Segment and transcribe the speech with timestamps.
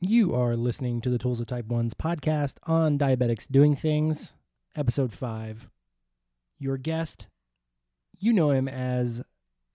[0.00, 4.32] You are listening to the Tools of Type 1's podcast on Diabetics Doing Things,
[4.76, 5.68] episode 5.
[6.56, 7.26] Your guest,
[8.16, 9.22] you know him as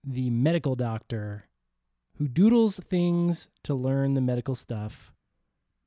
[0.02, 1.44] the medical doctor
[2.16, 5.12] who doodles things to learn the medical stuff,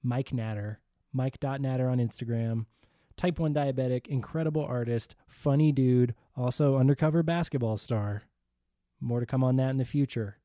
[0.03, 0.81] Mike Natter.
[1.11, 2.67] Mike.natter on Instagram.
[3.15, 8.21] Type 1 diabetic, incredible artist, funny dude, also undercover basketball star.
[9.01, 10.37] More to come on that in the future.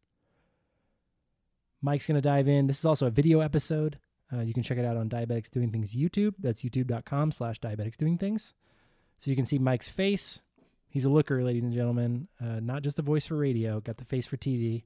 [1.82, 2.68] Mike's going to dive in.
[2.68, 3.98] This is also a video episode.
[4.32, 6.34] Uh, you can check it out on Diabetics Doing Things YouTube.
[6.38, 8.54] That's youtube.com slash diabetics doing things.
[9.18, 10.40] So you can see Mike's face.
[10.88, 12.28] He's a looker, ladies and gentlemen.
[12.40, 14.84] Uh, not just a voice for radio, got the face for TV.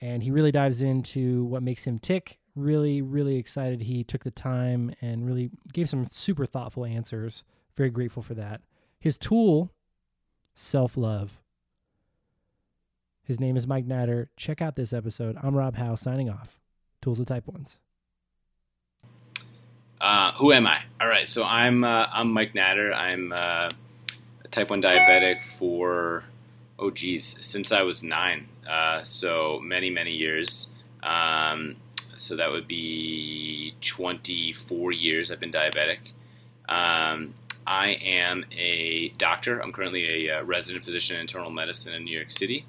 [0.00, 2.38] And he really dives into what makes him tick.
[2.54, 3.82] Really, really excited.
[3.82, 7.42] He took the time and really gave some super thoughtful answers.
[7.74, 8.60] Very grateful for that.
[9.00, 9.72] His tool,
[10.52, 11.40] self love.
[13.24, 14.28] His name is Mike Natter.
[14.36, 15.38] Check out this episode.
[15.42, 16.58] I'm Rob Howe signing off.
[17.00, 17.78] Tools of Type Ones.
[19.98, 20.82] Uh, who am I?
[21.00, 22.92] All right, so I'm uh, I'm Mike Natter.
[22.92, 23.70] I'm uh,
[24.44, 26.24] a type one diabetic for
[26.78, 28.48] oh geez since I was nine.
[28.68, 30.68] Uh, so many many years.
[31.02, 31.76] Um,
[32.18, 35.98] so that would be 24 years I've been diabetic.
[36.68, 37.34] Um,
[37.66, 39.60] I am a doctor.
[39.60, 42.66] I'm currently a uh, resident physician in internal medicine in New York City.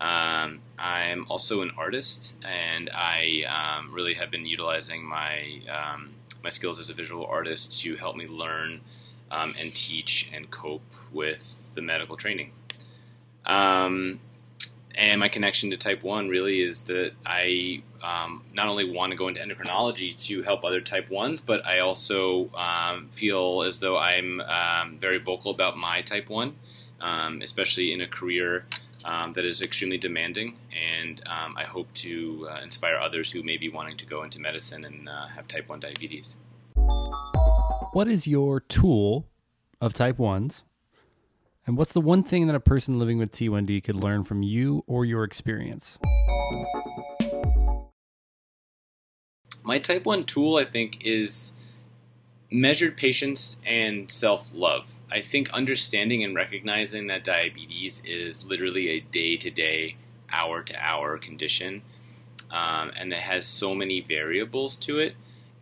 [0.00, 6.50] Um, I'm also an artist, and I um, really have been utilizing my um, my
[6.50, 8.80] skills as a visual artist to help me learn
[9.30, 12.50] um, and teach and cope with the medical training.
[13.46, 14.20] Um,
[14.94, 19.16] and my connection to type 1 really is that I um, not only want to
[19.16, 22.50] go into endocrinology to help other type 1s, but I also
[23.12, 24.40] feel as though I'm
[25.00, 26.54] very vocal about my type 1,
[27.00, 28.66] um, especially in a career
[29.04, 30.56] um, that is extremely demanding.
[30.72, 34.40] And um, I hope to uh, inspire others who may be wanting to go into
[34.40, 36.36] medicine and uh, have type 1 diabetes.
[37.92, 39.26] What is your tool
[39.80, 40.62] of type 1s?
[41.66, 44.84] And what's the one thing that a person living with T1D could learn from you
[44.86, 45.98] or your experience?
[49.62, 51.52] My type 1 tool, I think, is
[52.54, 54.86] measured patience and self love.
[55.10, 59.96] I think understanding and recognizing that diabetes is literally a day to day,
[60.30, 61.82] hour to hour condition,
[62.50, 65.16] um, and that has so many variables to it.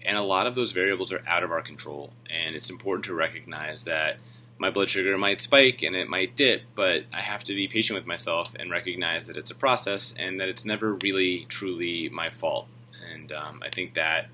[0.04, 2.12] And a lot of those variables are out of our control.
[2.28, 4.19] And it's important to recognize that
[4.59, 7.97] my blood sugar might spike and it might dip, but I have to be patient
[7.97, 12.30] with myself and recognize that it's a process and that it's never really truly my
[12.30, 12.66] fault.
[13.12, 14.26] And um, I think that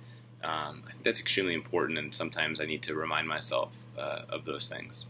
[0.42, 4.44] um, I think that's extremely important, and sometimes I need to remind myself uh, of
[4.44, 5.06] those things.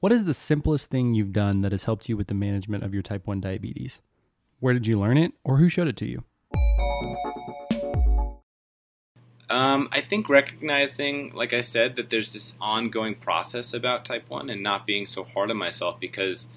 [0.00, 2.92] What is the simplest thing you've done that has helped you with the management of
[2.92, 4.00] your type 1 diabetes?
[4.60, 6.24] Where did you learn it, or who showed it to you?
[9.48, 14.50] Um, I think recognizing, like I said, that there's this ongoing process about type 1
[14.50, 16.48] and not being so hard on myself because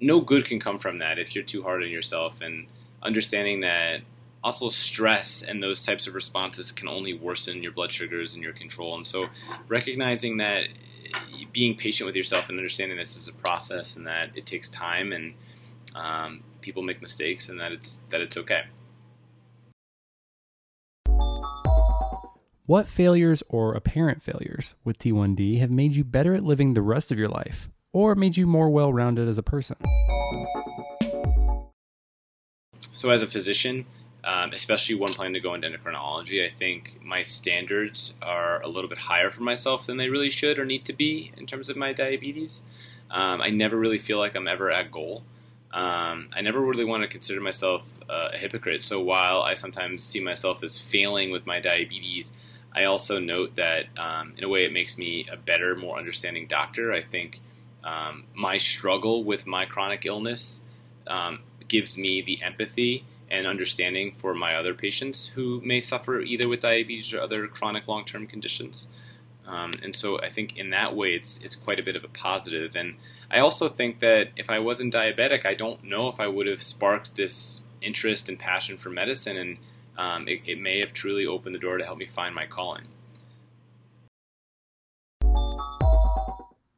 [0.00, 2.40] no good can come from that if you're too hard on yourself.
[2.40, 2.66] And
[3.02, 4.00] understanding that
[4.42, 8.52] also stress and those types of responses can only worsen your blood sugars and your
[8.52, 8.94] control.
[8.96, 9.26] And so
[9.68, 10.68] recognizing that
[11.52, 15.12] being patient with yourself and understanding this is a process and that it takes time
[15.12, 15.34] and
[15.94, 18.64] um, people make mistakes and that it's that it's okay.
[22.66, 27.12] What failures or apparent failures with T1D have made you better at living the rest
[27.12, 29.76] of your life or made you more well rounded as a person?
[32.96, 33.84] So, as a physician,
[34.24, 38.88] um, especially one planning to go into endocrinology, I think my standards are a little
[38.88, 41.76] bit higher for myself than they really should or need to be in terms of
[41.76, 42.62] my diabetes.
[43.10, 45.24] Um, I never really feel like I'm ever at goal.
[45.72, 48.82] Um, I never really want to consider myself uh, a hypocrite.
[48.82, 52.32] So while I sometimes see myself as failing with my diabetes,
[52.74, 56.46] I also note that um, in a way it makes me a better, more understanding
[56.46, 56.94] doctor.
[56.94, 57.40] I think
[57.84, 60.62] um, my struggle with my chronic illness
[61.06, 66.48] um, gives me the empathy and understanding for my other patients who may suffer either
[66.48, 68.86] with diabetes or other chronic long term conditions.
[69.46, 72.08] Um, and so I think in that way it's it's quite a bit of a
[72.08, 72.76] positive.
[72.76, 72.96] And
[73.30, 76.62] I also think that if I wasn't diabetic, I don't know if I would have
[76.62, 79.58] sparked this interest and passion for medicine and
[79.98, 82.84] um, it, it may have truly opened the door to help me find my calling.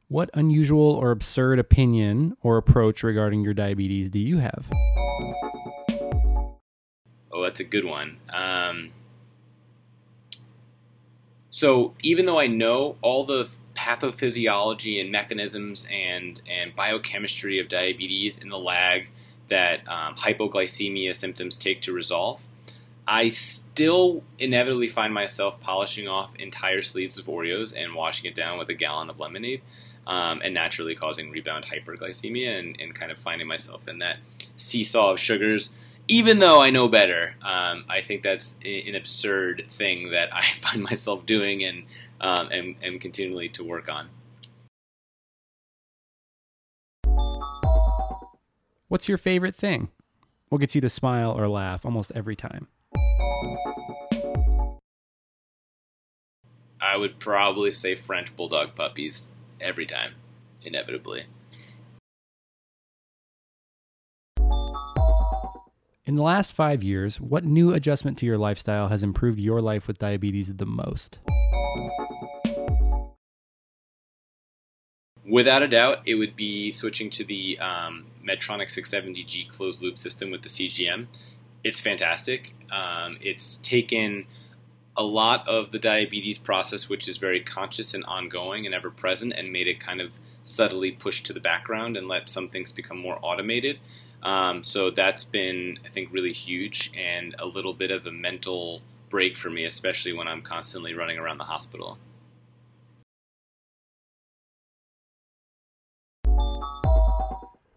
[0.08, 4.70] What unusual or absurd opinion or approach regarding your diabetes do you have?
[7.31, 8.16] Oh, that's a good one.
[8.32, 8.93] Um,
[11.50, 18.38] so, even though I know all the pathophysiology and mechanisms and, and biochemistry of diabetes
[18.38, 19.08] and the lag
[19.50, 22.40] that um, hypoglycemia symptoms take to resolve.
[23.06, 28.58] I still inevitably find myself polishing off entire sleeves of Oreos and washing it down
[28.58, 29.62] with a gallon of lemonade,
[30.08, 34.16] um, and naturally causing rebound hyperglycemia and, and, kind of finding myself in that
[34.56, 35.69] seesaw of sugars.
[36.08, 40.82] Even though I know better, um, I think that's an absurd thing that I find
[40.82, 41.84] myself doing and
[42.20, 44.08] um, and, and continually to work on.
[48.88, 49.90] What's your favorite thing?
[50.49, 52.66] What gets you to smile or laugh almost every time?
[56.81, 59.28] I would probably say French bulldog puppies
[59.60, 60.14] every time,
[60.62, 61.25] inevitably.
[66.08, 69.87] In the last five years, what new adjustment to your lifestyle has improved your life
[69.87, 71.19] with diabetes the most?
[75.28, 80.31] Without a doubt, it would be switching to the um, Medtronic 670G closed loop system
[80.31, 81.08] with the CGM.
[81.62, 82.54] It's fantastic.
[82.72, 84.25] Um, it's taken
[84.99, 89.33] a lot of the diabetes process, which is very conscious and ongoing and ever present,
[89.33, 90.11] and made it kind of
[90.43, 93.79] subtly pushed to the background and let some things become more automated.
[94.25, 98.83] Um, so that's been, I think, really huge and a little bit of a mental
[99.09, 101.99] break for me, especially when I'm constantly running around the hospital.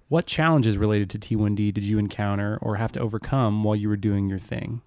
[0.08, 3.96] What challenges related to T1D did you encounter or have to overcome while you were
[3.96, 4.82] doing your thing?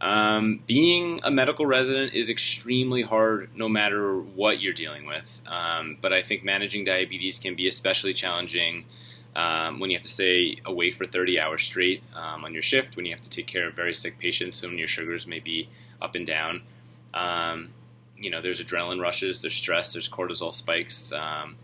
[0.00, 5.40] Um, being a medical resident is extremely hard no matter what you're dealing with.
[5.46, 8.86] Um, but I think managing diabetes can be especially challenging
[9.36, 12.96] um, when you have to stay awake for 30 hours straight um, on your shift,
[12.96, 15.68] when you have to take care of very sick patients, when your sugars may be
[16.00, 16.62] up and down.
[17.12, 17.74] Um,
[18.16, 21.12] you know, there's adrenaline rushes, there's stress, there's cortisol spikes.
[21.12, 21.56] Um,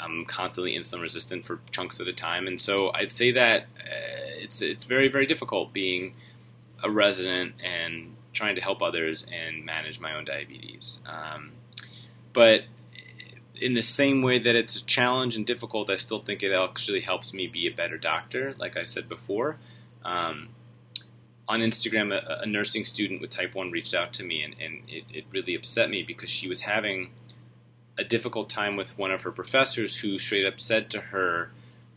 [0.00, 4.38] I'm constantly insulin resistant for chunks at a time, and so I'd say that uh,
[4.38, 6.14] it's it's very very difficult being
[6.86, 11.00] a resident and trying to help others and manage my own diabetes.
[11.06, 11.52] Um,
[12.32, 12.62] but
[13.60, 17.00] in the same way that it's a challenge and difficult, I still think it actually
[17.00, 18.54] helps me be a better doctor.
[18.58, 19.56] Like I said before,
[20.04, 20.48] um,
[21.48, 24.82] on Instagram, a, a, nursing student with type 1 reached out to me, and, and
[24.88, 27.10] it, it, really upset me because she was having
[27.96, 31.50] a difficult time with one of her professors who straight up said to her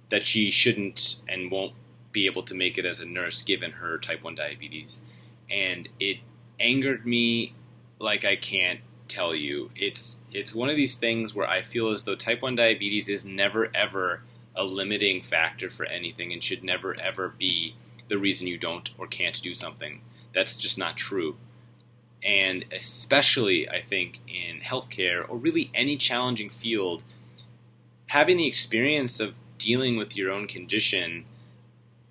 [0.10, 1.74] that she shouldn't and won't
[2.12, 5.02] be able to make it as a nurse given her type 1 diabetes.
[5.50, 6.18] And it
[6.60, 7.54] angered me
[8.00, 9.72] like I can't tell you.
[9.76, 13.26] It's, it's one of these things where I feel as though type 1 diabetes is
[13.26, 14.22] never ever
[14.56, 17.76] a limiting factor for anything and should never ever be
[18.10, 20.02] the reason you don't or can't do something.
[20.34, 21.38] That's just not true.
[22.22, 27.04] And especially, I think, in healthcare or really any challenging field,
[28.08, 31.26] having the experience of dealing with your own condition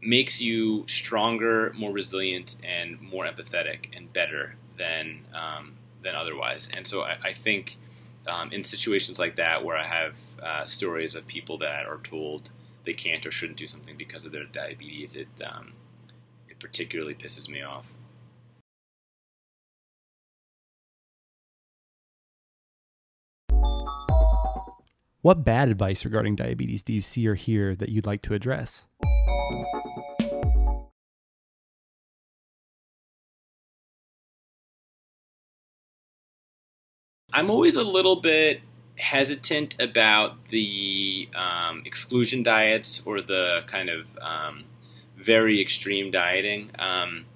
[0.00, 6.68] makes you stronger, more resilient, and more empathetic and better than um, than otherwise.
[6.76, 7.76] And so, I, I think
[8.26, 12.50] um, in situations like that, where I have uh, stories of people that are told
[12.84, 15.72] they can't or shouldn't do something because of their diabetes, it um,
[16.60, 17.86] particularly pisses me off.
[25.20, 28.84] What bad advice regarding diabetes do you see or hear that you'd like to address?
[37.32, 38.60] I'm always a little bit
[38.94, 44.66] hesitant about the um, exclusion diets or the kind of um,
[45.16, 46.70] very extreme dieting.
[46.78, 47.26] Um,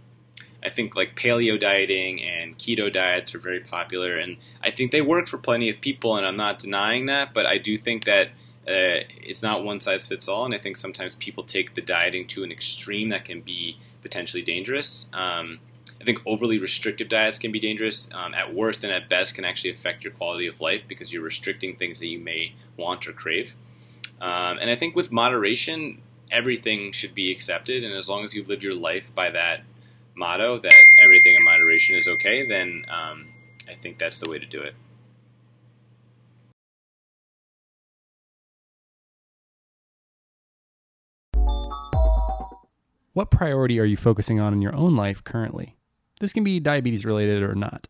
[0.65, 5.01] I think like paleo dieting and keto diets are very popular, and I think they
[5.01, 7.35] work for plenty of people, and I'm not denying that.
[7.35, 8.29] But I do think that
[8.67, 12.27] uh, it's not one size fits all, and I think sometimes people take the dieting
[12.29, 15.07] to an extreme that can be potentially dangerous.
[15.13, 15.59] Um,
[16.01, 18.09] I think overly restrictive diets can be dangerous.
[18.13, 21.23] Um, at worst and at best, can actually affect your quality of life because you're
[21.23, 23.55] restricting things that you may want or crave.
[24.21, 26.01] Um, and I think with moderation,
[26.31, 29.63] everything should be accepted, and as long as you live your life by that
[30.17, 33.29] motto that everything in moderation is okay, then um,
[33.69, 34.75] I think that's the way to do it.
[43.15, 45.77] What priority are you focusing on in your own life currently?
[46.21, 47.89] This can be diabetes related or not.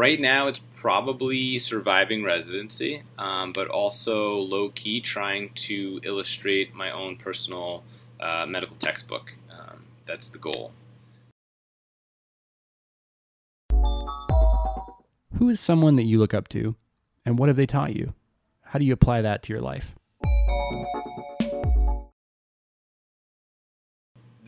[0.00, 6.90] Right now, it's probably surviving residency, um, but also low key trying to illustrate my
[6.90, 7.84] own personal
[8.18, 9.34] uh, medical textbook.
[9.50, 10.72] Um, that's the goal.
[15.36, 16.76] Who is someone that you look up to,
[17.26, 18.14] and what have they taught you?
[18.62, 19.94] How do you apply that to your life?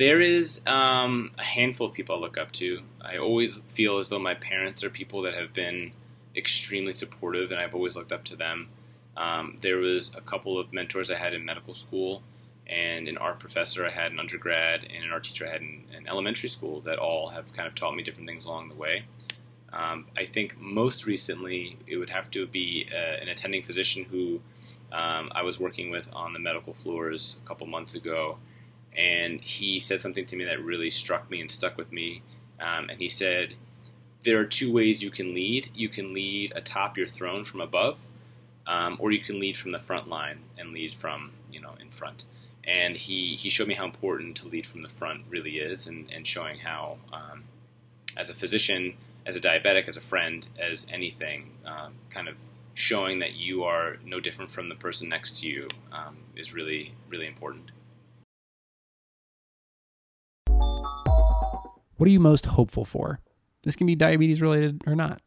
[0.03, 2.81] There is um, a handful of people I look up to.
[3.01, 5.93] I always feel as though my parents are people that have been
[6.35, 8.71] extremely supportive, and I've always looked up to them.
[9.17, 12.25] Um, there was a couple of mentors I had in medical school,
[12.67, 15.85] and an art professor I had in undergrad, and an art teacher I had in,
[15.97, 19.05] in elementary school that all have kind of taught me different things along the way.
[19.73, 24.41] Um, I think most recently it would have to be uh, an attending physician who
[24.91, 28.39] um, I was working with on the medical floors a couple months ago,
[28.97, 32.23] and he said something to me that really struck me and stuck with me.
[32.61, 33.55] Um, and he said,
[34.25, 35.71] There are two ways you can lead.
[35.75, 37.99] You can lead atop your throne from above,
[38.67, 41.91] um, or you can lead from the front line and lead from, you know, in
[41.91, 42.25] front.
[42.65, 46.09] And he, he showed me how important to lead from the front really is, and,
[46.13, 47.45] and showing how, um,
[48.17, 48.95] as a physician,
[49.27, 52.37] as a diabetic, as a friend, as anything, um, kind of
[52.75, 56.95] showing that you are no different from the person next to you um, is really,
[57.09, 57.71] really important.
[62.03, 63.21] What are you most hopeful for?
[63.63, 65.23] This can be diabetes related or not.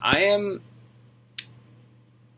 [0.00, 0.60] I am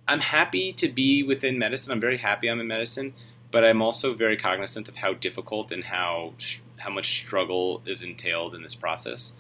[0.09, 1.93] I'm happy to be within medicine.
[1.93, 3.13] I'm very happy I'm in medicine,
[3.51, 6.33] but I'm also very cognizant of how difficult and how
[6.79, 9.35] how much struggle is entailed in this process.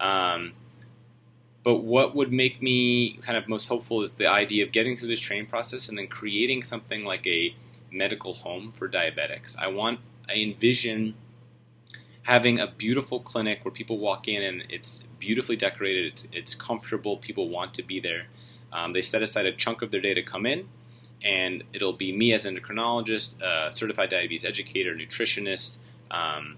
[0.00, 0.54] Um,
[1.62, 5.08] but what would make me kind of most hopeful is the idea of getting through
[5.08, 7.54] this training process and then creating something like a
[7.90, 9.54] medical home for diabetics.
[9.58, 11.14] I want, I envision
[12.22, 17.16] having a beautiful clinic where people walk in and it's beautifully decorated, it's, it's comfortable,
[17.18, 18.26] people want to be there.
[18.72, 20.68] Um, they set aside a chunk of their day to come in,
[21.22, 25.78] and it'll be me as an endocrinologist, uh, certified diabetes educator, nutritionist,
[26.10, 26.56] um,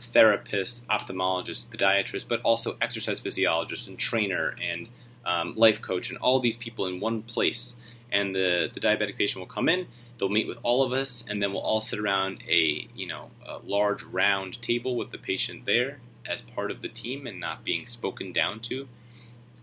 [0.00, 4.88] therapist, ophthalmologist, podiatrist, but also exercise physiologist and trainer and
[5.24, 7.74] um, life coach, and all these people in one place.
[8.10, 9.86] And the, the diabetic patient will come in,
[10.18, 13.30] they'll meet with all of us, and then we'll all sit around a you know
[13.46, 17.64] a large round table with the patient there as part of the team and not
[17.64, 18.88] being spoken down to.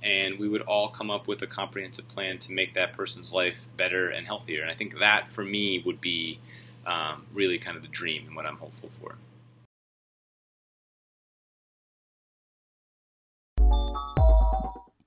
[0.02, 3.58] And we would all come up with a comprehensive plan to make that person's life
[3.76, 4.62] better and healthier.
[4.62, 6.40] And I think that for me would be
[6.86, 9.16] um, really kind of the dream and what I'm hopeful for.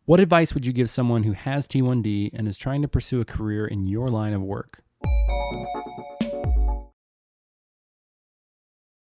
[0.04, 3.26] What advice would you give someone who has T1D and is trying to pursue a
[3.26, 4.82] career in your line of work?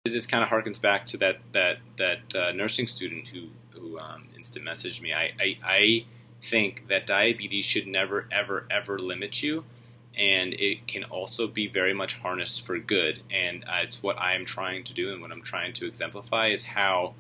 [0.05, 4.29] This kind of harkens back to that that that uh, nursing student who who um,
[4.37, 5.15] instant messaged me.
[5.15, 6.05] I, I I
[6.43, 9.65] think that diabetes should never ever ever limit you,
[10.17, 13.23] and it can also be very much harnessed for good.
[13.31, 16.49] And uh, it's what I am trying to do, and what I'm trying to exemplify
[16.49, 17.15] is how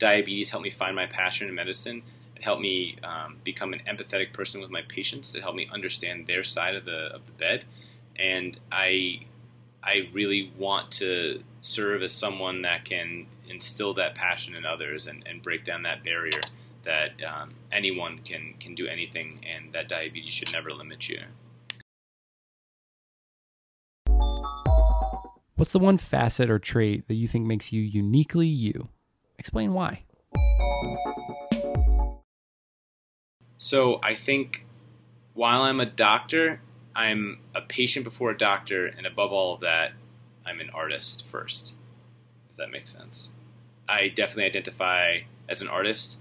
[0.00, 2.02] diabetes helped me find my passion in medicine
[2.34, 5.34] It helped me um, become an empathetic person with my patients.
[5.36, 7.64] It helped me understand their side of the of the bed,
[8.18, 9.20] and I
[9.82, 15.22] I really want to serve as someone that can instill that passion in others and,
[15.26, 16.40] and break down that barrier
[16.84, 21.20] that um, anyone can can do anything, and that diabetes should never limit you.
[25.56, 28.88] What's the one facet or trait that you think makes you uniquely you?
[29.38, 30.02] Explain why.
[33.56, 34.66] So I think
[35.32, 36.60] while I'm a doctor,
[36.94, 39.92] I'm a patient before a doctor, and above all of that,
[40.46, 41.72] I'm an artist first.
[42.50, 43.30] If that makes sense.
[43.88, 46.16] I definitely identify as an artist.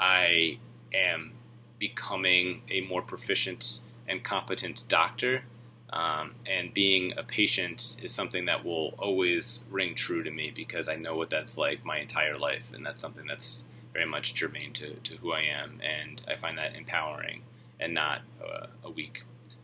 [0.00, 0.58] I
[0.92, 1.32] am
[1.78, 5.42] becoming a more proficient and competent doctor.
[5.90, 10.86] Um, and being a patient is something that will always ring true to me because
[10.86, 13.62] I know what that's like my entire life, and that's something that's
[13.94, 17.42] very much germane to, to who I am, and I find that empowering
[17.80, 19.22] and not a, a weak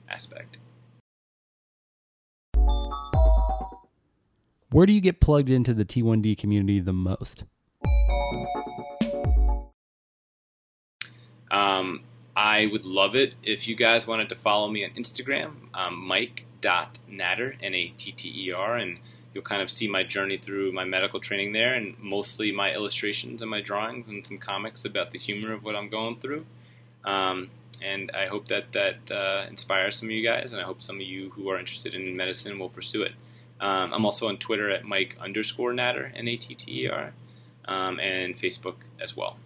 [0.08, 0.58] aspect.
[4.70, 7.44] Where do you get plugged into the T1D community the most?
[11.50, 12.02] Um,
[12.37, 17.56] I would love it if you guys wanted to follow me on Instagram, um, Mike.Natter,
[17.62, 18.99] N A T T E R, and
[19.32, 23.42] you'll kind of see my journey through my medical training there and mostly my illustrations
[23.42, 26.46] and my drawings and some comics about the humor of what I'm going through.
[27.04, 27.50] Um,
[27.85, 30.97] and I hope that that uh, inspires some of you guys, and I hope some
[30.97, 33.12] of you who are interested in medicine will pursue it.
[33.61, 37.12] Um, I'm also on Twitter at Mike underscore Natter, N A T T E R,
[37.67, 39.37] um, and Facebook as well.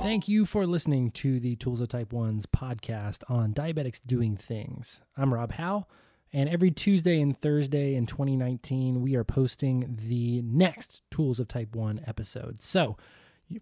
[0.00, 5.02] Thank you for listening to the Tools of Type 1's podcast on diabetics doing things.
[5.14, 5.86] I'm Rob Howe
[6.32, 11.76] And every Tuesday and Thursday in 2019, we are posting the next Tools of Type
[11.76, 12.62] 1 episode.
[12.62, 12.96] So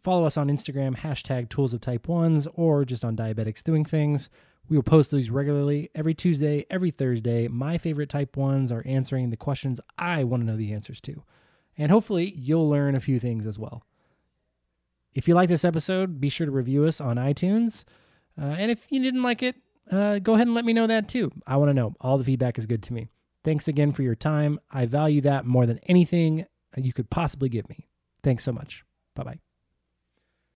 [0.03, 4.29] follow us on Instagram, hashtag Tools of Type 1s, or just on Diabetics Doing Things.
[4.69, 7.49] We will post these regularly every Tuesday, every Thursday.
[7.49, 11.23] My favorite Type 1s are answering the questions I want to know the answers to.
[11.77, 13.83] And hopefully, you'll learn a few things as well.
[15.15, 17.85] If you like this episode, be sure to review us on iTunes.
[18.41, 19.57] Uh, and if you didn't like it,
[19.91, 21.33] uh, go ahead and let me know that too.
[21.47, 21.95] I want to know.
[22.01, 23.09] All the feedback is good to me.
[23.45, 24.61] Thanks again for your time.
[24.71, 26.45] I value that more than anything
[26.77, 27.89] you could possibly give me.
[28.23, 28.85] Thanks so much.
[29.15, 29.39] Bye bye.